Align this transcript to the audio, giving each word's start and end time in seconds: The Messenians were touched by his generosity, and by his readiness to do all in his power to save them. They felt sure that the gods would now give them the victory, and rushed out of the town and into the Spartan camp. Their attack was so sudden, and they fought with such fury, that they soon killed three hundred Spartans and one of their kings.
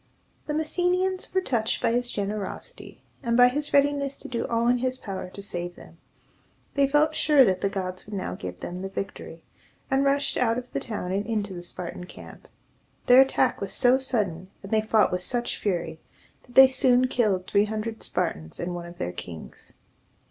The 0.47 0.55
Messenians 0.55 1.31
were 1.31 1.41
touched 1.41 1.79
by 1.79 1.91
his 1.91 2.09
generosity, 2.09 3.03
and 3.21 3.37
by 3.37 3.49
his 3.49 3.71
readiness 3.71 4.17
to 4.17 4.27
do 4.27 4.47
all 4.47 4.67
in 4.67 4.79
his 4.79 4.97
power 4.97 5.29
to 5.29 5.41
save 5.43 5.75
them. 5.75 5.99
They 6.73 6.87
felt 6.87 7.13
sure 7.13 7.45
that 7.45 7.61
the 7.61 7.69
gods 7.69 8.07
would 8.07 8.15
now 8.15 8.33
give 8.33 8.61
them 8.61 8.81
the 8.81 8.89
victory, 8.89 9.43
and 9.91 10.03
rushed 10.03 10.37
out 10.37 10.57
of 10.57 10.71
the 10.73 10.79
town 10.79 11.11
and 11.11 11.23
into 11.27 11.53
the 11.53 11.61
Spartan 11.61 12.05
camp. 12.07 12.47
Their 13.05 13.21
attack 13.21 13.61
was 13.61 13.73
so 13.73 13.99
sudden, 13.99 14.49
and 14.63 14.71
they 14.71 14.81
fought 14.81 15.11
with 15.11 15.21
such 15.21 15.59
fury, 15.59 15.99
that 16.47 16.55
they 16.55 16.67
soon 16.67 17.05
killed 17.05 17.45
three 17.45 17.65
hundred 17.65 18.01
Spartans 18.01 18.59
and 18.59 18.73
one 18.73 18.87
of 18.87 18.97
their 18.97 19.11
kings. 19.11 19.73